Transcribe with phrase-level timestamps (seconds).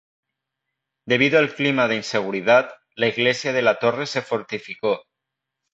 [1.05, 5.03] Debido al clima de inseguridad, la iglesia de la Torre se fortificó.